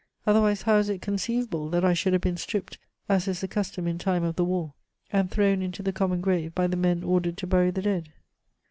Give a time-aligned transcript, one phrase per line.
[0.25, 3.85] Otherwise how is it conceivable that I should have been stripped, as is the custom
[3.85, 4.73] in time of the war,
[5.13, 8.11] and thrown into the common grave by the men ordered to bury the dead?